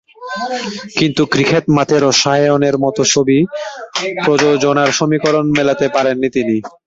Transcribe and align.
কিন্তু 0.97 1.21
ক্রিকেট 1.33 1.65
মাঠের 1.75 2.01
রসায়নের 2.05 2.75
মতো 2.83 3.01
ছবি 3.13 3.37
প্রযোজনার 4.23 4.89
সমীকরণ 4.97 5.45
মেলাতে 5.57 5.85
পারেননি 5.95 6.29
তিনি। 6.35 6.55